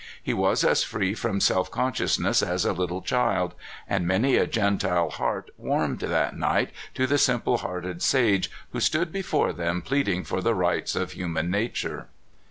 He 0.23 0.33
was 0.33 0.63
as 0.63 0.81
free 0.83 1.13
from 1.13 1.39
self 1.39 1.69
con 1.69 1.93
sciousness 1.93 2.41
as 2.41 2.65
a 2.65 2.73
little 2.73 3.03
child, 3.03 3.53
and 3.87 4.07
iiany 4.07 4.41
a 4.41 4.47
Gentile 4.47 5.11
heart 5.11 5.51
warmed 5.59 5.99
that 5.99 6.35
night 6.35 6.71
to 6.95 7.05
the 7.05 7.17
srnple 7.17 7.59
hearted 7.59 8.01
sage 8.01 8.49
who 8.71 8.79
stood 8.79 9.11
before 9.11 9.53
them 9.53 9.83
pleading 9.83 10.23
for 10.23 10.41
the 10.41 10.55
rights 10.55 10.95
of 10.95 11.11
human 11.11 11.51
nature. 11.51 12.07